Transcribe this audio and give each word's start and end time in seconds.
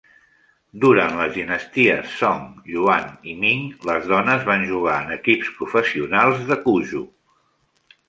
Durant 0.85 1.19
les 1.19 1.35
dinasties 1.35 2.15
Song, 2.21 2.41
Yuan 2.77 3.07
i 3.33 3.37
Ming, 3.45 3.63
les 3.93 4.09
dones 4.15 4.51
van 4.51 4.67
jugar 4.73 4.99
en 5.05 5.15
equips 5.21 5.55
professionals 5.63 6.47
de 6.53 6.63
Cuju. 6.69 7.09